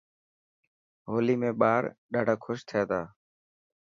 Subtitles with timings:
[1.09, 3.01] هولي ۾ ٻار ڏاڌا ڪوش ٿي تا.